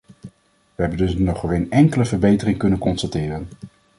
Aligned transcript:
We 0.75 0.81
hebben 0.81 0.97
dus 0.97 1.15
nog 1.17 1.39
geen 1.39 1.71
enkele 1.71 2.05
verbetering 2.05 2.57
kunnen 2.57 2.79
constateren. 2.79 3.47